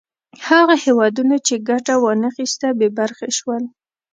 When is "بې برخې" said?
2.77-3.29